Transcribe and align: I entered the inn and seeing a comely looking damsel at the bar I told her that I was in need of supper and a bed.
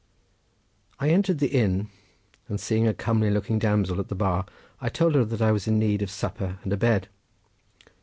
I 0.99 1.09
entered 1.11 1.37
the 1.37 1.49
inn 1.49 1.89
and 2.47 2.59
seeing 2.59 2.87
a 2.87 2.93
comely 2.95 3.29
looking 3.29 3.59
damsel 3.59 3.99
at 3.99 4.07
the 4.07 4.15
bar 4.15 4.47
I 4.81 4.89
told 4.89 5.13
her 5.13 5.23
that 5.25 5.43
I 5.43 5.51
was 5.51 5.67
in 5.67 5.77
need 5.77 6.01
of 6.01 6.09
supper 6.09 6.57
and 6.63 6.73
a 6.73 6.77
bed. 6.77 7.07